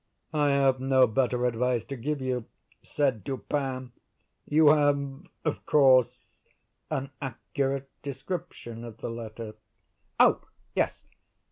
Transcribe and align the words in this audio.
"I 0.33 0.49
have 0.49 0.79
no 0.79 1.05
better 1.05 1.45
advice 1.45 1.85
to 1.85 1.95
give 1.95 2.21
you," 2.21 2.45
said 2.81 3.23
Dupin. 3.23 3.91
"You 4.47 4.69
have, 4.69 5.27
of 5.45 5.63
course, 5.67 6.41
an 6.89 7.11
accurate 7.21 7.87
description 8.01 8.83
of 8.83 8.97
the 8.97 9.11
letter?" 9.11 9.53
"Oh 10.19 10.41
yes!" 10.75 11.03